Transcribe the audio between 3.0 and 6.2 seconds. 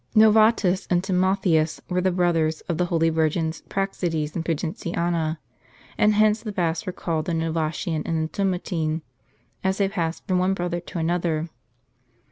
virgins Praxedes and Pudentiana; and